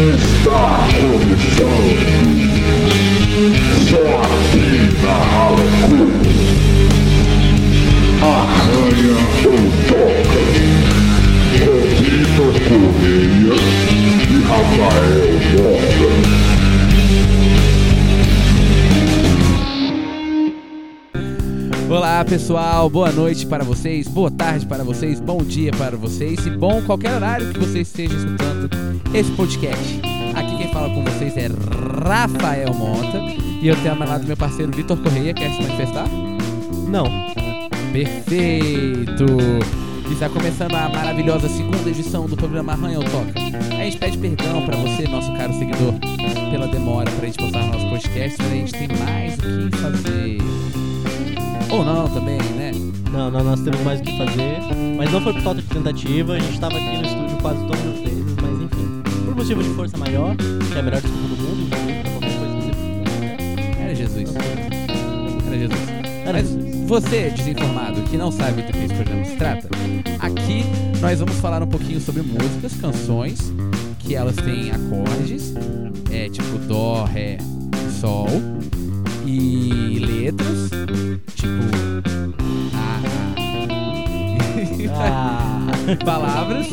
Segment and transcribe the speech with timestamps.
[0.00, 2.00] Está começando.
[3.90, 4.68] Só aqui
[5.02, 5.16] na
[5.50, 6.16] loucura.
[8.22, 10.40] Arranha ou toca.
[12.00, 13.54] Vitor Correia
[14.26, 16.19] e Rafael Mota.
[22.20, 26.50] Olá pessoal, boa noite para vocês, boa tarde para vocês, bom dia para vocês e
[26.50, 28.68] bom qualquer horário que você esteja escutando
[29.14, 30.02] esse podcast.
[30.34, 31.48] Aqui quem fala com vocês é
[32.04, 33.22] Rafael Monta
[33.62, 36.06] e eu tenho ao meu lado meu parceiro Vitor Correia, quer se manifestar?
[36.90, 37.06] Não.
[37.90, 39.24] Perfeito!
[40.12, 43.32] Está começando a maravilhosa segunda edição do programa Arranha ou Toca.
[43.78, 45.94] A gente pede perdão para você, nosso caro seguidor,
[46.50, 49.76] pela demora para a gente postar nosso podcast, mas a gente tem mais o que
[49.78, 50.89] fazer.
[51.72, 52.72] Ou não também, né?
[53.12, 54.58] Não, não, nós temos mais o que fazer.
[54.96, 57.86] Mas não foi por falta de tentativa, a gente estava aqui no estúdio quase todas
[57.86, 59.02] as vezes, mas enfim.
[59.24, 62.56] Por motivo de força maior, que é a melhor desculpa do mundo, pra qualquer coisa
[62.56, 64.34] que você Era Jesus.
[65.46, 65.88] Era Jesus.
[66.24, 66.86] Era Mas Jesus.
[66.86, 69.68] você, desinformado, que não sabe do que esse programa se trata,
[70.18, 70.64] aqui
[71.00, 73.52] nós vamos falar um pouquinho sobre músicas, canções,
[73.98, 75.54] que elas têm acordes,
[76.10, 77.38] é tipo dó, ré,
[78.00, 78.28] sol,
[79.26, 79.89] e
[80.20, 80.70] letras,
[81.34, 81.52] tipo
[82.74, 83.00] ah,
[85.00, 86.68] Ah, palavras.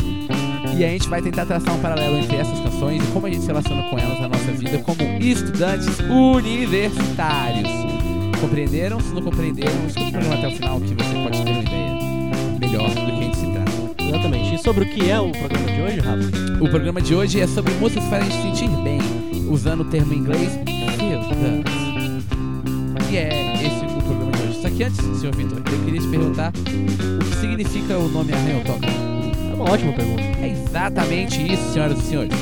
[0.77, 3.41] E a gente vai tentar traçar um paralelo entre essas canções e como a gente
[3.41, 7.69] se relaciona com elas na nossa vida como estudantes universitários.
[8.39, 8.99] Compreenderam?
[8.99, 11.97] Se não compreenderam, escuta o programa até o final que você pode ter uma ideia
[12.59, 14.03] melhor do que a gente se trata.
[14.03, 14.55] exatamente.
[14.55, 16.63] E sobre o que é o programa de hoje, Rafa?
[16.63, 18.99] O programa de hoje é sobre músicas que fazem a gente sentir bem,
[19.49, 20.51] usando o termo em inglês
[20.97, 21.86] feel good.
[23.09, 24.61] E é esse o programa de hoje.
[24.61, 28.63] Só que antes, senhor Vitor, eu queria te perguntar o que significa o nome Arranha
[28.65, 28.85] Toca?
[28.85, 30.21] É uma ótima pergunta.
[30.21, 32.33] É exatamente isso, senhoras e senhores.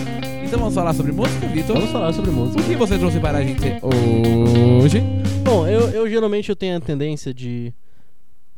[0.43, 1.75] Então vamos falar sobre música, Vitor?
[1.75, 2.61] Vamos falar sobre música.
[2.61, 5.03] O que você trouxe para a gente hoje?
[5.43, 7.71] Bom, eu, eu geralmente eu tenho a tendência de.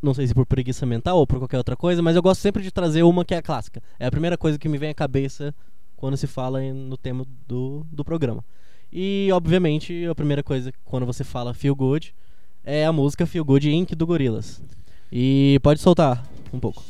[0.01, 2.63] Não sei se por preguiça mental ou por qualquer outra coisa, mas eu gosto sempre
[2.63, 3.83] de trazer uma que é a clássica.
[3.99, 5.53] É a primeira coisa que me vem à cabeça
[5.97, 8.45] quando se fala no tema do, do programa.
[8.91, 12.13] E, obviamente, a primeira coisa quando você fala Feel Good
[12.63, 13.95] é a música Feel Good Inc.
[13.95, 14.61] do Gorillaz.
[15.11, 16.83] E pode soltar um pouco.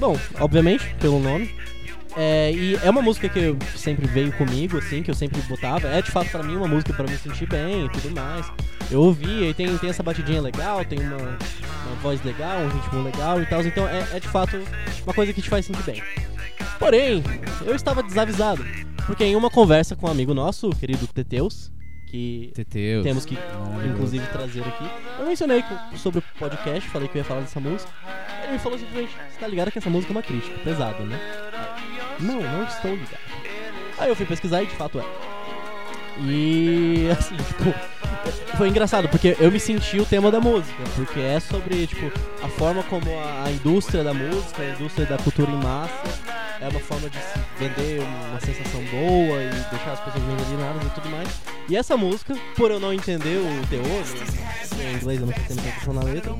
[0.00, 1.54] Bom, obviamente, pelo nome.
[2.16, 5.86] É, e é uma música que sempre veio comigo, assim, que eu sempre botava.
[5.86, 8.50] É de fato pra mim uma música pra me sentir bem e tudo mais.
[8.90, 13.02] Eu ouvi e tem, tem essa batidinha legal, tem uma, uma voz legal, um ritmo
[13.02, 13.62] legal e tal.
[13.62, 14.60] Então é, é de fato
[15.04, 16.02] uma coisa que te faz sentir bem.
[16.78, 17.22] Porém,
[17.64, 18.64] eu estava desavisado.
[19.06, 21.70] Porque em uma conversa com um amigo nosso, o querido Teteus,
[22.10, 23.04] que Teteus.
[23.04, 23.38] temos que
[23.86, 24.90] inclusive trazer aqui.
[25.18, 25.64] Eu mencionei
[25.96, 27.90] sobre o podcast, falei que eu ia falar dessa música.
[28.42, 31.20] Ele me falou simplesmente, você tá ligado que essa música é uma crítica, pesada, né?
[32.18, 33.18] Não, não estou ligado.
[33.98, 35.04] Aí eu fui pesquisar e de fato é.
[36.22, 37.72] E assim, tipo,
[38.56, 42.10] foi engraçado, porque eu me senti o tema da música, porque é sobre, tipo,
[42.42, 46.02] a forma como a, a indústria da música, a indústria da cultura em massa,
[46.60, 50.84] é uma forma de se vender uma sensação boa e deixar as pessoas mais alienadas
[50.84, 51.28] e tudo mais.
[51.68, 53.84] E essa música, por eu não entender o teor,
[54.76, 56.34] né, em inglês eu não prestei muita atenção na letra,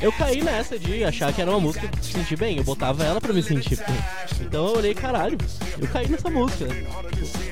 [0.00, 2.56] eu caí nessa de achar que era uma música de se sentir bem.
[2.56, 3.96] Eu botava ela pra me sentir bem.
[4.40, 5.38] Então eu olhei, caralho,
[5.78, 6.66] eu caí nessa música.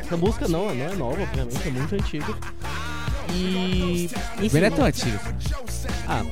[0.00, 2.34] Essa música não, não é nova, obviamente, é muito antiga.
[3.30, 4.10] E.
[4.40, 5.18] Enfim, Ele é tão antigo.
[6.06, 6.22] Ah,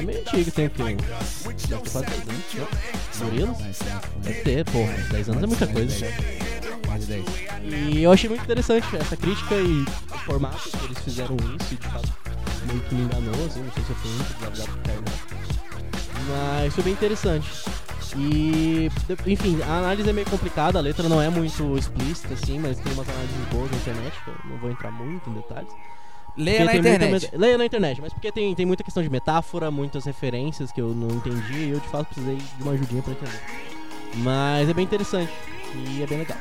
[0.00, 0.82] é meio antiga, tem o quê?
[1.68, 2.44] Deve ter quase 10 anos.
[3.18, 3.26] não?
[3.26, 3.58] Murilos?
[4.22, 6.06] Deve ter, porra, 10 anos é muita coisa.
[6.88, 7.26] Mais de 10.
[7.94, 11.76] E eu achei muito interessante essa crítica e o formato que eles fizeram isso, e
[11.76, 12.08] de fato
[12.66, 15.40] meio que me enganou, assim, não sei se eu fui muito desavisado por nessa.
[16.28, 17.48] Mas foi bem interessante.
[18.16, 18.90] E,
[19.26, 22.92] enfim, a análise é meio complicada, a letra não é muito explícita, assim, mas tem
[22.92, 25.72] umas análises boas na internet, que eu não vou entrar muito em detalhes.
[26.36, 27.10] Leia na muita internet.
[27.12, 30.80] met- Leia na internet, mas porque tem, tem muita questão de metáfora, muitas referências que
[30.80, 33.40] eu não entendi e eu de fato precisei de uma ajudinha pra entender.
[34.16, 35.32] Mas é bem interessante
[35.74, 36.38] e é bem legal.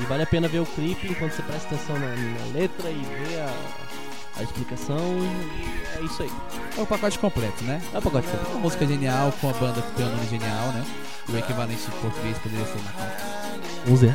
[0.00, 2.94] E vale a pena ver o clipe enquanto você presta atenção na, na letra e
[2.94, 4.98] ver a, a explicação.
[4.98, 6.30] E é isso aí.
[6.76, 7.80] É o pacote completo, né?
[7.94, 8.50] É o pacote É completo.
[8.52, 10.84] uma música genial com a banda que tem um nome genial, né?
[11.32, 13.08] O equivalente em português poderia ser Natal.
[13.88, 14.14] Um Z.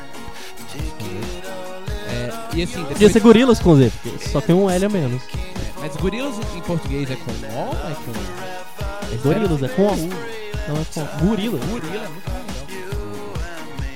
[2.12, 5.22] É, e assim, depois, ser gorilas com Z, porque só tem um L a menos.
[5.80, 9.13] Mas gorilas em português é com O ou é com.
[9.13, 9.96] É gorilas, é com O.
[10.68, 11.58] Não é com Gorila.
[11.58, 12.42] Gorila é muito legal.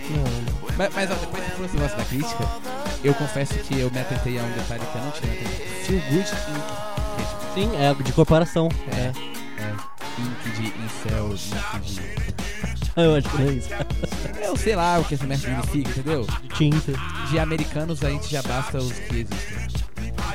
[0.09, 0.23] Não,
[0.77, 2.47] Mas, mas ó, depois que falou esse negócio da crítica,
[3.03, 5.55] eu confesso que eu me atentei a um detalhe que eu não tinha atentado.
[5.85, 7.53] Feel Good Inc.
[7.53, 8.69] Sim, é de corporação.
[8.91, 8.99] É.
[8.99, 9.11] É.
[9.61, 9.73] É.
[10.21, 12.15] Inc de incel, Inc de.
[12.97, 13.69] Eu acho que é isso.
[14.41, 16.25] Eu sei lá o que essa merda significa, entendeu?
[16.41, 16.93] De tinta.
[17.29, 19.85] De americanos a gente já basta os que existem.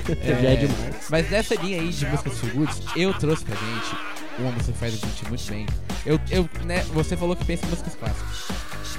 [0.24, 0.96] Já é demais.
[1.08, 3.96] Mas dessa linha aí de músicas feel goods, eu trouxe pra gente
[4.38, 5.66] uma música que faz a gente muito bem.
[6.04, 8.48] Eu, eu, né, você falou que pensa em músicas clássicas.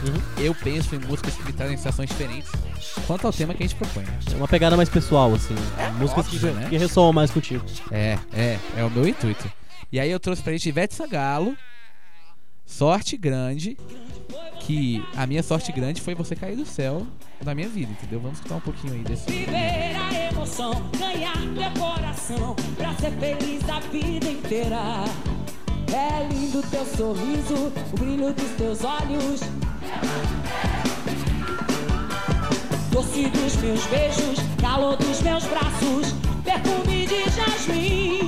[0.08, 0.22] Uhum.
[0.44, 2.52] Eu penso em músicas que me trazem sensações diferentes
[3.06, 4.04] quanto ao tema que a gente propõe.
[4.04, 4.20] né?
[4.32, 5.56] É uma pegada mais pessoal, assim.
[5.98, 6.70] Músicas óbvio, que, né?
[6.70, 7.66] que ressoam mais contigo.
[7.92, 9.52] É, é, é o meu intuito.
[9.92, 11.56] E aí eu trouxe pra gente Ivete Sangalo,
[12.72, 13.78] Sorte Grande,
[14.62, 17.06] que a minha sorte grande foi você cair do céu
[17.44, 18.20] da minha vida, entendeu?
[18.20, 19.30] Vamos escutar um pouquinho aí desse.
[19.30, 25.04] Viver a emoção, ganhar teu coração, pra ser feliz a vida inteira.
[25.94, 29.42] É lindo teu sorriso, o brilho dos teus olhos.
[32.90, 38.28] Doce dos meus beijos, calor dos meus braços, perfume de jasmim.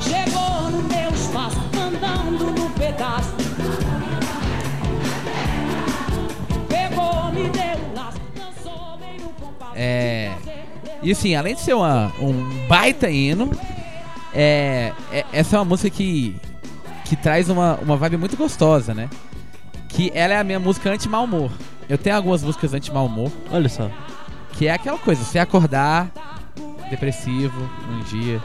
[0.00, 3.55] Chegou no meu espaço, andando no pedaço.
[9.76, 10.32] É.
[11.02, 13.50] E assim, além de ser uma, um baita hino,
[14.34, 16.34] é, é- essa é uma música que,
[17.04, 19.08] que traz uma, uma vibe muito gostosa, né?
[19.88, 21.50] Que ela é a minha música anti-mau humor.
[21.88, 23.90] Eu tenho algumas músicas anti-mau humor, Olha só.
[24.54, 26.10] que é aquela coisa, você acordar
[26.90, 28.40] depressivo um dia,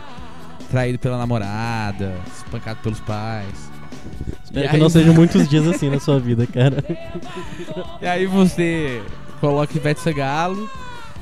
[0.69, 3.71] traído pela namorada, espancado pelos pais.
[4.43, 6.83] Espero que aí- não sejam muitos dias assim na sua vida, cara.
[8.01, 9.01] E aí você
[9.39, 10.69] coloca Ivete Sangalo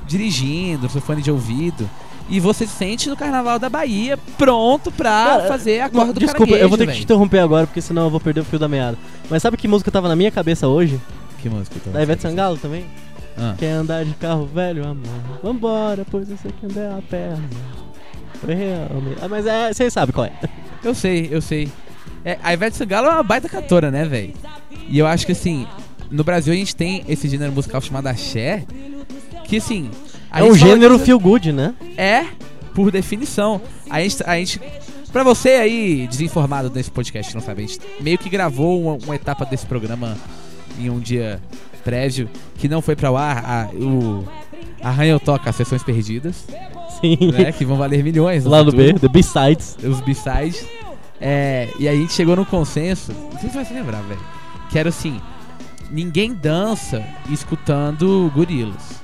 [0.10, 1.90] dirigindo, seu fone de ouvido.
[2.28, 6.20] E você se sente no Carnaval da Bahia, pronto pra Cara, fazer a corda do
[6.20, 8.60] Desculpa, eu vou ter que te interromper agora, porque senão eu vou perder o fio
[8.60, 8.98] da meada.
[9.30, 11.00] Mas sabe que música tava na minha cabeça hoje?
[11.40, 11.76] Que música?
[11.78, 11.94] então?
[11.94, 12.86] Da Ivete Sangalo também?
[13.36, 13.56] Ah.
[13.58, 15.40] Quer andar de carro velho, amor?
[15.42, 17.50] Vambora, pois eu sei que andar a perna.
[19.22, 20.34] Ah, mas é, vocês sabem qual é.
[20.84, 21.70] Eu sei, eu sei.
[22.24, 24.34] É, a Ivete Sangalo é uma baita cantora, né, velho?
[24.88, 25.68] E eu acho que assim,
[26.12, 28.66] no Brasil a gente tem esse gênero musical chamado axé,
[29.50, 29.90] que assim...
[30.32, 31.74] É um gênero feel good, né?
[31.98, 32.26] É,
[32.74, 33.60] por definição.
[33.90, 34.62] A gente, a gente.
[35.12, 39.16] Pra você aí, desinformado desse podcast, não sabe, a gente meio que gravou uma, uma
[39.16, 40.16] etapa desse programa
[40.80, 41.42] em um dia
[41.84, 44.24] prévio, que não foi pra ar, a, o
[44.84, 46.46] Arranha Toca, as sessões perdidas,
[47.02, 47.32] Sim.
[47.34, 47.52] né?
[47.52, 48.46] Que vão valer milhões.
[48.46, 49.78] Lá no B, The B-Sides.
[49.84, 50.64] Os B-sides.
[51.20, 54.22] É, e a gente chegou num consenso, não sei se vai se lembrar, velho.
[54.70, 55.20] Que era assim:
[55.90, 58.99] ninguém dança escutando gorilas.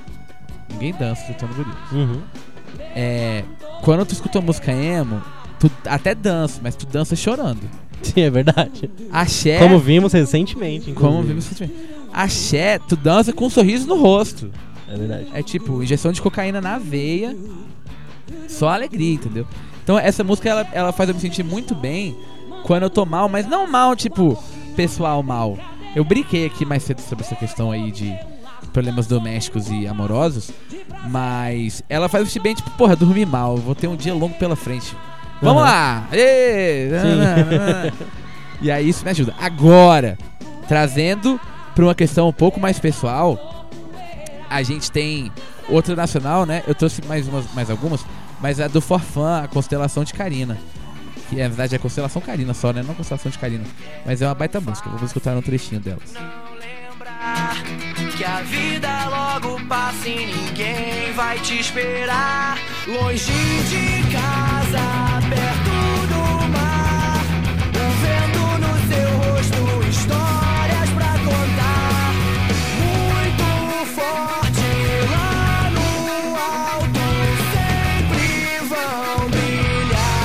[0.70, 1.92] Ninguém dança escutando gorilas.
[1.92, 2.20] Uhum.
[2.94, 3.44] É,
[3.82, 5.22] quando tu escuta música emo,
[5.58, 7.60] tu até dança, mas tu dança chorando.
[8.02, 8.90] Sim, é verdade.
[9.10, 11.28] Axé, Como vimos recentemente, como inclusive.
[11.28, 11.96] vimos recentemente.
[12.12, 14.50] Axé, tu dança com um sorriso no rosto.
[14.88, 15.26] É verdade.
[15.32, 17.36] É tipo, injeção de cocaína na veia,
[18.48, 19.46] só alegria, entendeu?
[19.82, 22.16] Então essa música, ela, ela faz eu me sentir muito bem
[22.64, 24.36] quando eu tô mal, mas não mal, tipo,
[24.74, 25.56] pessoal mal.
[25.94, 28.14] Eu brinquei aqui mais cedo sobre essa questão aí de
[28.72, 30.50] problemas domésticos e amorosos,
[31.08, 34.56] mas ela faz sentir bem, tipo, porra, dormir mal, vou ter um dia longo pela
[34.56, 34.96] frente.
[35.40, 35.70] Vamos Aham.
[35.70, 36.08] lá!
[38.60, 39.34] E aí isso me ajuda.
[39.38, 40.16] Agora,
[40.66, 41.40] trazendo
[41.74, 43.68] pra uma questão um pouco mais pessoal,
[44.48, 45.30] a gente tem
[45.68, 46.62] outra nacional, né?
[46.66, 48.04] Eu trouxe mais, umas, mais algumas,
[48.40, 50.56] mas a do Forfã, a Constelação de Karina.
[51.28, 52.82] Que na verdade é Constelação Karina só, né?
[52.82, 53.64] Não Constelação de Karina.
[54.04, 54.88] Mas é uma baita música.
[54.88, 56.14] Vamos escutar um trechinho delas.
[56.14, 57.85] lembrar
[58.16, 62.56] que a vida logo passa e ninguém vai te esperar.
[62.86, 63.32] Longe
[63.68, 67.20] de casa, perto do mar,
[67.74, 72.14] o vento no seu rosto, histórias pra contar.
[72.80, 73.46] Muito
[73.94, 74.68] forte
[75.12, 75.88] lá no
[76.36, 77.06] alto,
[77.52, 78.32] sempre
[78.66, 80.16] vão brilhar.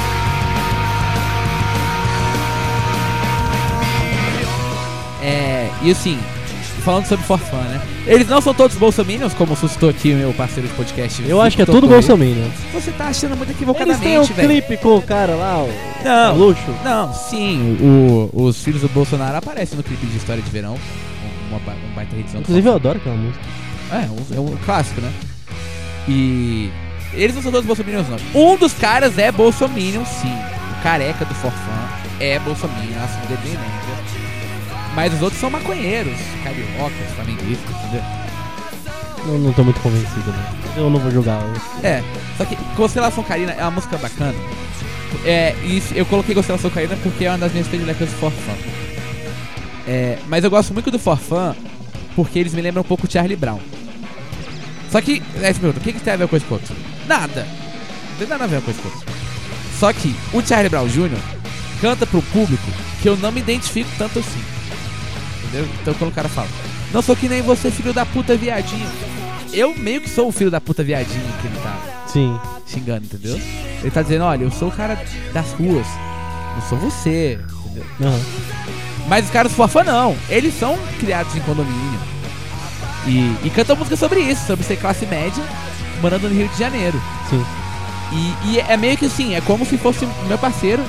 [5.22, 6.18] É, e assim,
[6.86, 7.81] falando sobre Forfã, né?
[8.08, 11.24] Eles não são todos bolsominions, como suscitou aqui o meu parceiro de podcast.
[11.28, 12.48] Eu acho que é tudo bolsominion.
[12.74, 14.48] Você tá achando muito Eles têm um equivocadamente, velho.
[14.50, 15.70] clipe com o cara lá, o
[16.04, 16.36] Não.
[16.36, 16.72] Luxo.
[16.84, 20.76] Não, sim, o- os filhos do Bolsonaro aparecem no clipe de História de Verão.
[21.50, 22.42] Uma, ba- um baita edição.
[22.42, 23.44] Inclusive eu adoro aquela música.
[23.92, 25.12] É, um, é um clássico, né?
[26.08, 26.70] E
[27.14, 28.18] eles não são todos bolsominions, não.
[28.54, 30.34] Um dos caras é bolsominion, sim.
[30.80, 31.58] O careca do Forfã
[32.20, 33.91] é bolsominion, assim, de bem lembra.
[34.96, 38.04] Mas os outros são maconheiros, cariocas, flamenguistas, entendeu?
[39.26, 40.54] Não, não tô muito convencido, né?
[40.76, 41.42] Eu não vou jogar.
[41.84, 42.04] É,
[42.38, 44.34] só que Constelação Carina é uma música bacana.
[45.26, 48.54] É, e isso- eu coloquei Constelação Carina porque é uma das minhas prediletas do Forfã.
[49.88, 51.56] É, mas eu gosto muito do Forfã
[52.16, 53.60] porque eles me lembram um pouco o Charlie Brown.
[54.92, 56.76] Só que, aí você pergunta, o que, que tem a ver com esse outro?
[57.08, 57.48] Nada.
[58.12, 59.00] Não tem nada a ver com esse outro.
[59.80, 61.18] Só que o Charlie Brown Jr.
[61.80, 62.64] canta pro público
[63.02, 64.42] que eu não me identifico tanto assim.
[65.52, 65.70] Entendeu?
[65.82, 66.48] Então quando o cara fala,
[66.94, 68.88] não sou que nem você, filho da puta viadinho.
[69.52, 71.78] Eu meio que sou o filho da puta viadinho que ele tá
[72.08, 72.40] Sim.
[72.66, 73.38] xingando, entendeu?
[73.82, 74.98] Ele tá dizendo, olha, eu sou o cara
[75.34, 75.86] das ruas,
[76.56, 77.86] não sou você, entendeu?
[78.02, 78.22] Aham.
[79.08, 82.00] Mas os caras Forfã não, eles são criados em condomínio.
[83.06, 85.44] E, e cantam música sobre isso, sobre ser classe média,
[86.02, 87.02] morando no Rio de Janeiro.
[87.30, 87.44] Sim.
[88.14, 90.84] E, e é meio que assim, é como se fosse o meu parceiro,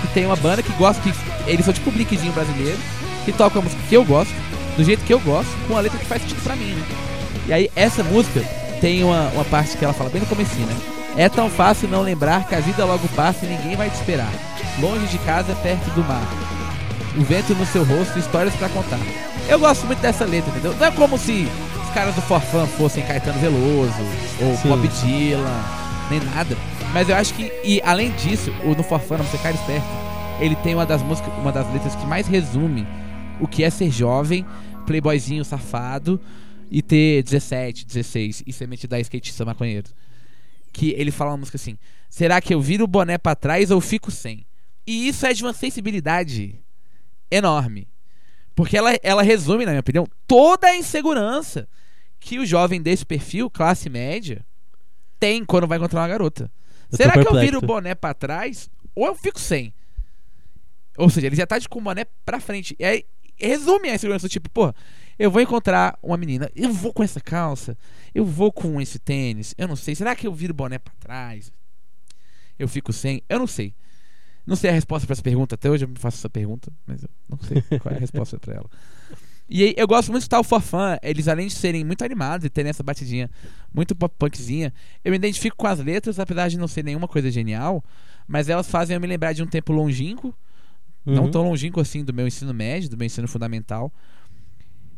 [0.00, 1.12] que tem uma banda que gosta, que
[1.46, 2.78] eles são tipo um bliquezinho brasileiro,
[3.24, 4.32] que toca a música que eu gosto,
[4.76, 6.82] do jeito que eu gosto, com a letra que faz sentido pra mim, né?
[7.46, 8.42] E aí, essa música
[8.80, 10.76] tem uma, uma parte que ela fala bem no comecinho, né?
[11.16, 14.32] É tão fácil não lembrar que a vida logo passa e ninguém vai te esperar.
[14.80, 16.26] Longe de casa, perto do mar.
[17.16, 18.98] O vento no seu rosto, histórias pra contar.
[19.48, 20.74] Eu gosto muito dessa letra, entendeu?
[20.74, 21.46] Não é como se
[21.84, 23.94] os caras do Forfã fossem Caetano Veloso,
[24.40, 24.68] ou Sim.
[24.68, 25.62] Bob Dylan,
[26.10, 26.56] nem nada.
[26.92, 29.86] Mas eu acho que, e além disso, o No Forfã, não você cara esperto,
[30.40, 32.86] ele tem uma das músicas, uma das letras que mais resume
[33.40, 34.46] o que é ser jovem,
[34.86, 36.20] playboyzinho safado
[36.70, 39.88] e ter 17, 16 e ser metido a skatista maconheiro.
[40.72, 43.80] Que ele fala uma música assim: Será que eu viro o boné pra trás ou
[43.80, 44.46] fico sem?
[44.86, 46.60] E isso é de uma sensibilidade
[47.30, 47.88] enorme.
[48.54, 51.68] Porque ela, ela resume, na minha opinião, toda a insegurança
[52.20, 54.44] que o jovem desse perfil, classe média,
[55.18, 56.50] tem quando vai encontrar uma garota.
[56.90, 59.74] Eu Será que eu viro o boné pra trás ou eu fico sem?
[60.96, 62.76] Ou seja, ele já tá de com o boné pra frente.
[62.78, 63.04] E aí
[63.36, 64.72] resume a insegurança, tipo, pô,
[65.18, 67.76] eu vou encontrar uma menina, eu vou com essa calça,
[68.14, 70.92] eu vou com esse tênis, eu não sei, será que eu viro o boné pra
[70.98, 71.52] trás?
[72.58, 73.22] Eu fico sem?
[73.28, 73.74] Eu não sei.
[74.46, 77.02] Não sei a resposta pra essa pergunta, até hoje eu me faço essa pergunta, mas
[77.02, 78.70] eu não sei qual é a resposta pra ela.
[79.48, 82.46] E aí, eu gosto muito de estar o Forfã, eles além de serem muito animados
[82.46, 83.30] e terem essa batidinha
[83.72, 84.72] muito pop punkzinha,
[85.04, 87.84] eu me identifico com as letras, apesar de não ser nenhuma coisa genial,
[88.26, 90.34] mas elas fazem eu me lembrar de um tempo longínquo,
[91.04, 91.30] não Uhum.
[91.30, 93.92] tão longínquo assim do meu ensino médio, do meu ensino fundamental.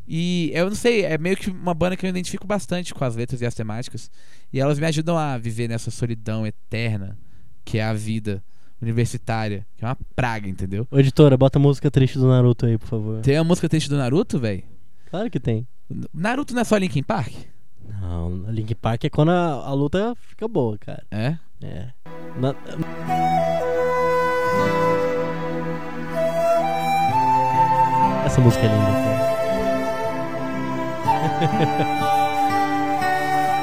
[0.09, 3.17] E eu não sei, é meio que uma banda que eu identifico bastante com as
[3.17, 4.09] letras e as temáticas.
[4.53, 7.19] E elas me ajudam a viver nessa solidão eterna
[7.65, 8.41] que é a vida
[8.81, 10.87] universitária, que é uma praga, entendeu?
[10.91, 13.21] Ô, editora, bota a música triste do Naruto aí, por favor.
[13.23, 14.63] Tem a música triste do Naruto, velho?
[15.11, 15.67] Claro que tem.
[16.15, 17.33] Naruto não é só Linkin Park?
[18.01, 21.05] Não, Link Park é quando a, a luta fica boa, cara.
[21.11, 21.37] É?
[21.63, 21.89] É.
[22.39, 22.55] Na-
[28.27, 29.27] Essa música é linda, cara.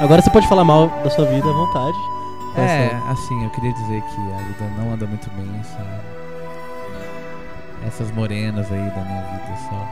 [0.00, 1.96] Agora você pode falar mal da sua vida à vontade.
[2.56, 6.00] É, Essa- assim, eu queria dizer que a vida não anda muito bem, sabe?
[7.86, 9.88] Essas morenas aí da minha vida só.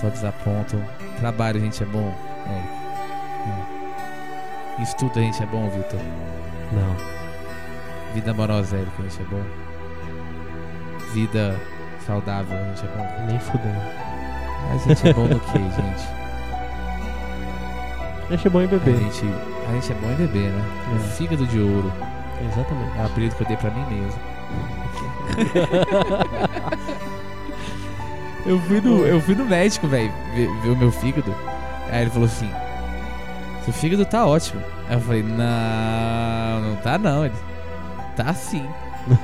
[0.00, 0.82] Só desapontam.
[1.18, 2.12] Trabalho, gente, é bom,
[2.46, 2.82] Érica.
[4.78, 4.82] É.
[4.82, 6.00] Estudo, a gente é bom, Vitor.
[6.72, 6.96] Não.
[8.14, 9.42] Vida amorosa, a gente é bom.
[11.12, 11.56] Vida
[12.06, 13.06] saudável, a gente é bom.
[13.26, 13.74] Nem fudeu.
[14.72, 16.06] A gente é bom no quê, gente?
[18.34, 18.96] Achei bom em A beber.
[18.96, 19.26] gente,
[19.68, 20.64] a gente é bom em beber, né?
[20.94, 20.98] É.
[21.16, 21.92] Fígado de ouro.
[22.50, 22.98] Exatamente.
[22.98, 24.20] É o apelido que eu dei pra mim mesmo.
[28.46, 31.34] eu, fui no, eu fui no médico, velho, ver, ver o meu fígado.
[31.90, 32.50] Aí ele falou assim:
[33.64, 34.62] Seu fígado tá ótimo.
[34.88, 37.26] Aí eu falei: Não, não tá não.
[37.26, 37.34] Ele:
[38.16, 38.66] Tá sim.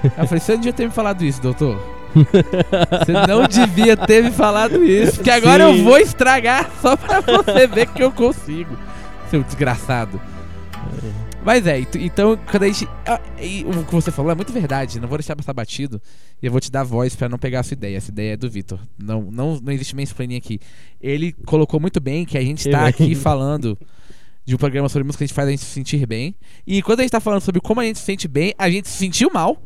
[0.04, 1.78] Aí eu falei: Você não devia ter me falado isso, doutor.
[2.14, 5.16] Você não devia ter me falado isso.
[5.16, 5.78] Porque agora Sim.
[5.78, 8.76] eu vou estragar só pra você ver que eu consigo.
[9.30, 10.20] Seu desgraçado.
[11.44, 12.86] Mas é, ent- então quando a gente.
[13.06, 13.20] ah,
[13.78, 16.00] o que você falou é muito verdade, não vou deixar passar batido.
[16.42, 17.96] E eu vou te dar voz pra não pegar a sua ideia.
[17.96, 18.78] Essa ideia é do Vitor.
[18.98, 20.60] Não, não, não existe mansplaining aqui.
[21.00, 22.88] Ele colocou muito bem que a gente tá bem.
[22.88, 23.78] aqui falando
[24.44, 26.34] de um programa sobre música que a gente faz a gente se sentir bem.
[26.66, 28.88] E quando a gente tá falando sobre como a gente se sente bem, a gente
[28.88, 29.62] se sentiu mal.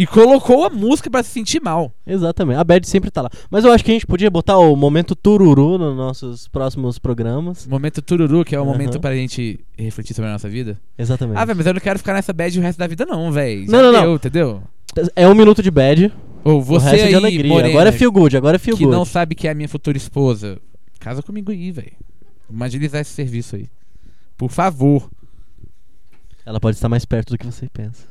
[0.00, 1.92] E colocou a música pra se sentir mal.
[2.06, 2.56] Exatamente.
[2.56, 3.30] A Bad sempre tá lá.
[3.50, 7.66] Mas eu acho que a gente podia botar o momento tururu nos nossos próximos programas.
[7.66, 8.70] Momento tururu, que é o Aham.
[8.70, 10.80] momento pra gente refletir sobre a nossa vida.
[10.96, 11.36] Exatamente.
[11.36, 13.68] Ah, velho, mas eu não quero ficar nessa bad o resto da vida, não, velho.
[13.68, 14.02] Não, não, não.
[14.02, 14.62] Deu, entendeu?
[15.16, 16.12] É um minuto de bad.
[16.44, 17.52] Ou o você resto é aí, de alegria.
[17.52, 18.96] morena, Agora é feel good, agora é feel que good.
[18.96, 20.58] não sabe que é a minha futura esposa,
[21.00, 21.92] casa comigo aí, velho.
[22.48, 23.68] Imagina usar esse serviço aí.
[24.36, 25.10] Por favor.
[26.46, 28.06] Ela pode estar mais perto do que você pensa.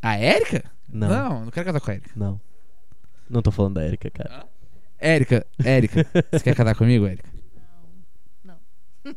[0.00, 0.64] A Érica?
[0.92, 1.08] Não.
[1.08, 2.10] Não, não quero casar com a Érica.
[2.16, 2.40] Não.
[3.28, 4.46] Não tô falando da Erika, cara.
[4.98, 7.28] Érica, Érica, você quer casar comigo, Érica?
[8.44, 8.56] Não.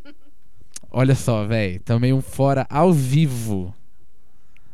[0.91, 1.79] Olha só, velho.
[1.81, 3.73] Também um fora ao vivo.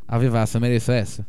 [0.08, 1.26] Ao vivaço, eu mereço essa?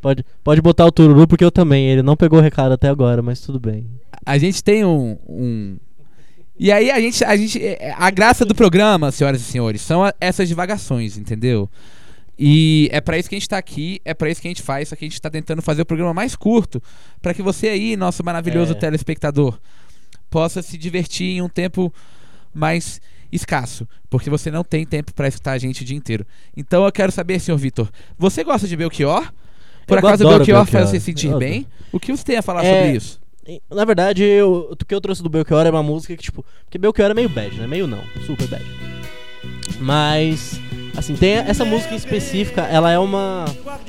[0.00, 1.88] Pode, pode botar o Tururu, porque eu também.
[1.88, 3.88] Ele não pegou o recado até agora, mas tudo bem.
[4.26, 5.16] A gente tem um.
[5.28, 5.78] um-
[6.58, 7.64] E aí a gente, a gente.
[7.64, 11.70] é, A graça do programa, senhoras e senhores, são a- essas divagações, entendeu?
[12.38, 14.62] E é pra isso que a gente tá aqui, é pra isso que a gente
[14.62, 16.82] faz, só que a gente tá tentando fazer o programa mais curto,
[17.20, 18.74] pra que você aí, nosso maravilhoso É.
[18.74, 19.58] telespectador,
[20.30, 21.92] possa se divertir em um tempo
[22.54, 26.26] mais escasso, porque você não tem tempo pra escutar a gente o dia inteiro.
[26.56, 29.32] Então eu quero saber, senhor Vitor, você gosta de Belchior?
[29.86, 31.66] Por Eu acaso o Belchior, Belchior, faz você sentir bem?
[31.92, 33.20] O que você tem a falar É, sobre isso?
[33.70, 36.44] Na verdade, eu, o que eu trouxe do Belchior é uma música que, tipo.
[36.64, 37.66] Porque Belchior é meio bad, né?
[37.66, 38.64] Meio não, super bad.
[39.80, 40.60] Mas.
[40.96, 43.44] Assim, tem essa música específica, ela é uma.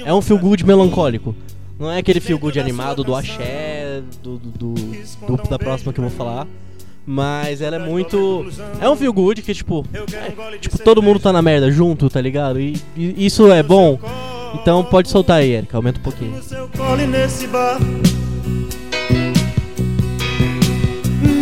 [0.05, 1.35] É um feel good melancólico.
[1.79, 5.99] Não é aquele feel good animado do axé, do, do, do- do- da próxima que
[5.99, 6.47] eu vou falar.
[7.05, 8.45] Mas ela é muito.
[8.79, 9.85] É um feel good que, tipo.
[9.93, 12.59] é, tipo, todo mundo tá na merda junto, tá ligado?
[12.61, 13.99] E, e isso é bom.
[14.55, 16.39] Então pode soltar aí, Erika, aumenta um pouquinho.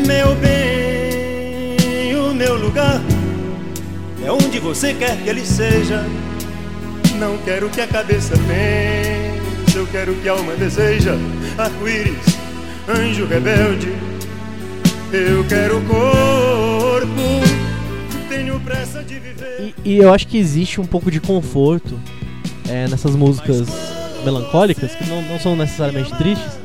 [0.08, 3.02] Meu bem, o meu lugar
[4.26, 6.06] é onde você quer que ele seja.
[7.18, 11.14] Não quero que a cabeça pense, eu quero que a alma deseja.
[11.58, 12.38] Arco-íris,
[12.88, 13.94] anjo rebelde,
[15.12, 17.12] eu quero corpo.
[18.30, 19.74] Tenho pressa de viver.
[19.84, 22.00] E, e eu acho que existe um pouco de conforto
[22.68, 23.68] é, nessas músicas
[24.24, 26.60] melancólicas, que não, não são necessariamente tristes,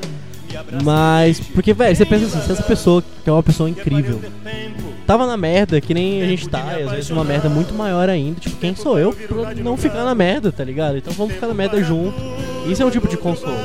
[0.84, 1.40] mas.
[1.40, 4.20] Porque, velho, você pensa assim, se essa pessoa, que é uma pessoa incrível,
[5.06, 8.08] tava na merda, que nem a gente tá, e às vezes uma merda muito maior
[8.08, 10.96] ainda, tipo, quem sou eu pra não ficar na merda, tá ligado?
[10.96, 12.14] Então vamos ficar na merda junto.
[12.66, 13.56] Isso é um tipo de consolo.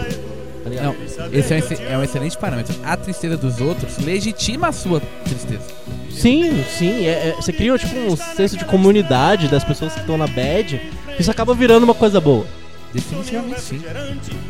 [0.63, 0.85] Tá ligado?
[0.85, 0.95] Não,
[1.33, 2.75] esse é um, é um excelente parâmetro.
[2.83, 5.63] A tristeza dos outros legitima a sua tristeza.
[6.11, 7.05] Sim, sim.
[7.05, 10.79] é- é- você cria tipo um senso de comunidade das pessoas que estão na bad,
[11.15, 12.45] que isso acaba virando uma coisa boa.
[12.93, 13.81] Definitivamente sim.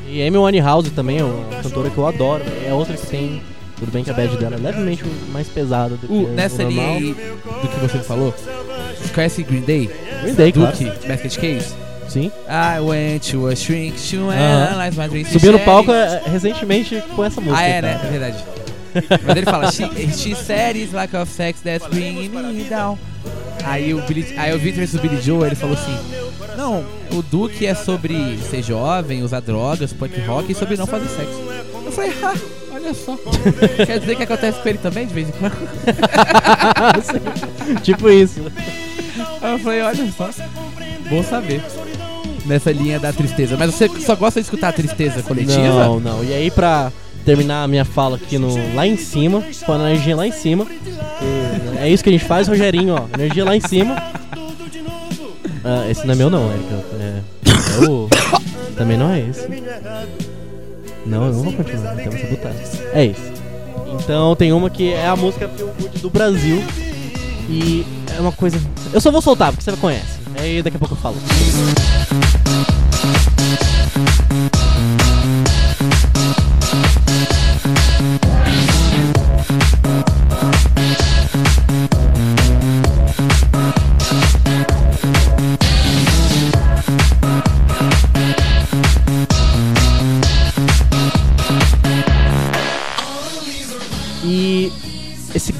[0.10, 2.44] E Amy Winehouse também é uma cantora que eu adoro.
[2.68, 3.42] É outra que tem.
[3.82, 6.62] Tudo bem que a bad dela é levemente mais pesada do que O, o nessa
[6.64, 6.96] linha normal.
[6.98, 7.14] aí
[7.62, 9.90] do que você falou, você conhece Green Day?
[10.22, 10.78] Green Day, claro.
[10.78, 11.74] Duke, Basket Case?
[12.08, 12.32] Sim.
[12.48, 14.68] I went to a shrink to Aham.
[14.70, 15.30] analyze my dreams.
[15.32, 17.60] Subiu no palco é, recentemente com essa música.
[17.60, 18.00] Ah, é, né?
[18.04, 18.38] É verdade.
[19.26, 19.84] Mas ele fala, she,
[20.16, 23.00] she said it's like of sex that's bringing me down.
[23.64, 25.98] Aí o, Billy, aí o Victor do Billy Joe, ele falou assim,
[26.58, 31.08] não, o Duke é sobre ser jovem, usar drogas, punk rock e sobre não fazer
[31.08, 31.42] sexo.
[31.86, 32.34] Eu falei, ah,
[32.82, 33.18] olha só.
[33.86, 35.56] Quer dizer que acontece com ele também de vez em quando?
[37.84, 38.42] Tipo isso.
[39.42, 40.30] Aí eu falei, olha só,
[41.10, 41.62] bom saber.
[42.46, 43.56] Nessa linha da tristeza.
[43.58, 45.86] Mas você só gosta de escutar a tristeza coletiva?
[45.86, 46.24] Não, não.
[46.24, 46.92] E aí, pra
[47.24, 50.66] terminar a minha fala aqui no lá em cima, com a energia lá em cima.
[51.80, 53.06] é isso que a gente faz, Rogerinho, ó.
[53.14, 53.96] Energia lá em cima.
[55.64, 56.84] Ah, esse não é meu, não, Erika.
[57.00, 57.22] É,
[57.84, 58.10] é o.
[58.76, 59.48] Também não é esse.
[61.06, 62.54] Não, eu não vou continuar, então você botar.
[62.94, 63.32] É esse.
[63.94, 66.64] Então tem uma que é a música Feel Good do Brasil.
[67.50, 67.86] E
[68.16, 68.60] é uma coisa.
[68.94, 70.20] Eu só vou soltar, porque você conhece.
[70.38, 71.18] Aí daqui a pouco eu falo.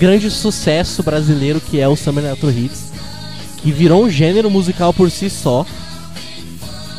[0.02, 2.92] Grande sucesso brasileiro que é o Summer Electro Hits,
[3.62, 5.64] que virou um gênero musical por si só.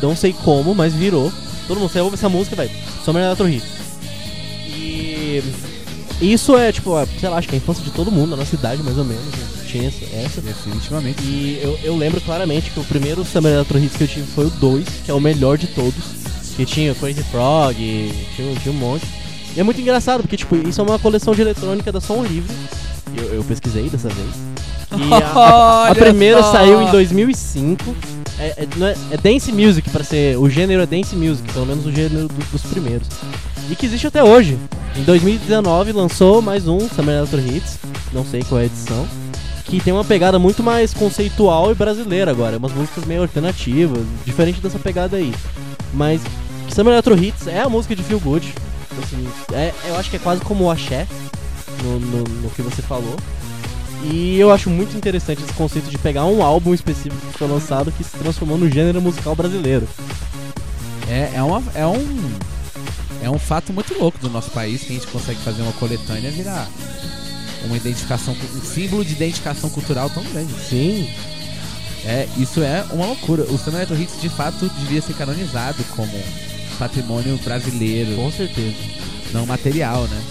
[0.01, 1.29] Não sei como, mas virou.
[1.67, 2.71] Todo mundo, ouve essa música, velho.
[3.03, 3.67] Summer Electro Hits.
[4.65, 5.43] E
[6.21, 8.37] isso é, tipo, é, sei lá, acho que é a infância de todo mundo, na
[8.37, 9.25] nossa idade mais ou menos.
[9.25, 9.47] né?
[9.67, 9.87] Tinha
[10.23, 10.39] essa.
[10.39, 11.21] Definitivamente.
[11.23, 14.45] E eu, eu lembro claramente que o primeiro Summer Electro Hits que eu tive foi
[14.45, 16.03] o 2, que é o melhor de todos.
[16.55, 19.05] Que tinha o Crazy Frog, tinha, tinha um monte.
[19.57, 22.53] E é muito engraçado, porque tipo, isso é uma coleção de eletrônica da Som Livre.
[23.15, 24.29] Eu, eu pesquisei dessa vez.
[24.95, 26.51] E a, a- a primeira só!
[26.53, 27.95] saiu em 2005.
[28.39, 30.37] É, é, é- é dance music para ser.
[30.37, 33.07] O gênero é dance music, pelo menos o gênero do- dos primeiros.
[33.69, 34.57] E que existe até hoje.
[34.95, 37.79] Em 2019 lançou mais um Summer Electro Hits,
[38.11, 39.07] não sei qual é a edição,
[39.65, 44.61] que tem uma pegada muito mais conceitual e brasileira agora, umas músicas meio alternativas, diferente
[44.61, 45.33] dessa pegada aí.
[45.93, 46.21] Mas
[46.69, 48.53] Summer Electro Hits é a música de Feel Good.
[49.01, 51.07] assim, é, eu acho que é quase como o axé
[51.83, 53.15] no, no, no que você falou.
[54.03, 57.91] E eu acho muito interessante esse conceito de pegar um álbum específico que foi lançado
[57.91, 59.87] que se transformou no gênero musical brasileiro.
[61.07, 62.31] É, é, uma, é um.
[63.21, 66.29] É um fato muito louco do nosso país que a gente consegue fazer uma coletânea
[66.29, 66.67] virar
[67.65, 70.53] uma identificação, um símbolo de identificação cultural tão grande.
[70.69, 71.09] Sim.
[72.05, 73.43] É, isso é uma loucura.
[73.43, 76.11] O Summer Electro Hits de fato devia ser canonizado como
[76.77, 78.75] patrimônio brasileiro, Com certeza.
[79.31, 80.21] não material, né?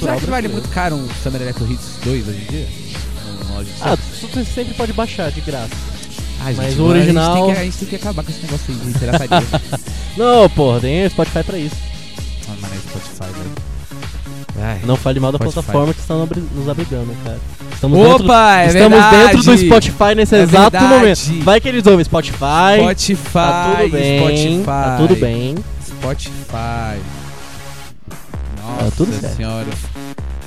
[0.00, 2.66] Será que vale muito caro um Summer Electro Hits 2 hoje em dia?
[3.82, 5.70] Ah, você sempre pode baixar de graça.
[6.40, 8.30] Ai, mas gente, o original- A gente, tem que, a gente tem que acabar com
[8.30, 9.46] esse negócio aí de pirataria.
[10.16, 11.76] Não, porra, tem Spotify pra isso.
[12.48, 13.68] Ah, mano, é Spotify, velho.
[14.60, 14.80] Ai.
[14.84, 15.54] Não fale mal da Spotify.
[15.54, 17.38] plataforma que está nos abrigando, cara.
[17.74, 19.16] Estamos dentro, Opa, é estamos verdade.
[19.36, 20.94] dentro do Spotify nesse É exato verdade.
[20.94, 21.44] momento.
[21.44, 22.78] Vai que eles ouvem Spotify.
[22.80, 24.18] Spotify, Tá tudo bem.
[24.20, 24.64] Spotify.
[24.64, 25.54] Tá tudo bem.
[25.86, 26.98] Spotify.
[28.78, 29.36] Nossa Tá tudo certo.
[29.36, 29.66] senhora.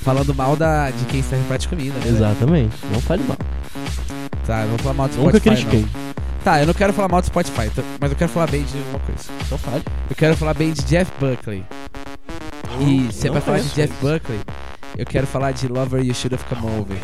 [0.01, 1.99] Falando mal da, de quem serve prato de comida.
[1.99, 2.07] né?
[2.07, 2.75] Exatamente.
[2.91, 3.37] Não fale mal.
[4.45, 5.55] Tá, eu não vou falar mal do Nunca Spotify.
[5.65, 5.81] critiquei.
[5.81, 6.11] não.
[6.43, 8.99] Tá, eu não quero falar mal do Spotify, mas eu quero falar bem de uma
[8.99, 9.21] coisa.
[9.45, 9.83] Então fale.
[10.09, 11.63] Eu quero falar bem de Jeff Buckley.
[12.79, 14.01] E se é não pra falar de conheço Jeff isso.
[14.01, 14.39] Buckley,
[14.97, 16.97] eu quero falar de Lover You Should Have Come Over.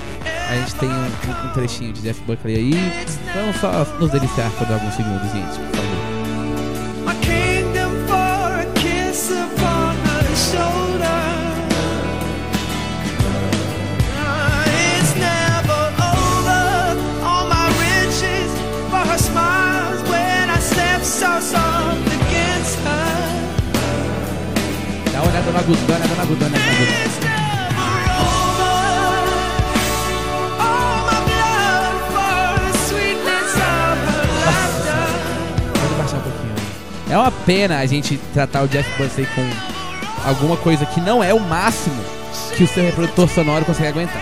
[0.49, 3.05] A gente tem um, um- um trechinho de Jeff Buckley aí.
[3.35, 6.06] Vamos só nos deliciar por alguns segundos, gente, por favor.
[25.57, 27.07] Her laughter.
[35.73, 36.55] Pode baixar um pouquinho.
[37.09, 41.33] É uma pena a gente tratar o Jeff Buckley com alguma coisa que não é
[41.33, 42.03] o máximo
[42.55, 44.21] que o seu reprodutor sonoro consegue aguentar.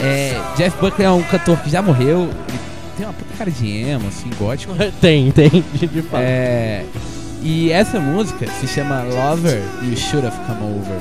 [0.00, 2.58] É, Jeff Buckley é um cantor que já morreu, ele
[2.96, 4.74] tem uma puta cara de emo, assim, gótico.
[5.00, 5.50] Tem, tem.
[5.50, 6.22] De fato.
[6.22, 6.84] É,
[7.42, 11.00] e essa música se chama Lover You Should Have Come Over.